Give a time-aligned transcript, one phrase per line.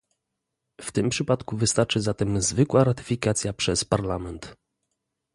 [0.81, 4.55] W tym przypadku wystarczy zatem zwykła ratyfikacja przez Parlament